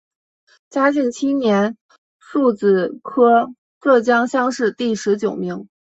[0.71, 1.77] 嘉靖七年
[2.33, 5.67] 戊子科浙江乡试第十九名。